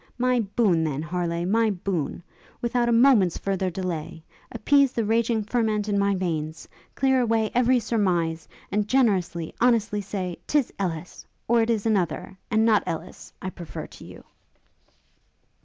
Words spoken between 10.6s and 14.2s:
Ellis! or it is another, and not Ellis, I prefer to